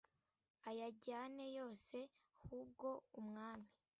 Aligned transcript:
ayajyane 0.69 1.45
yose 1.57 1.97
h 2.43 2.45
ubwo 2.59 2.89
umwami 3.19 3.69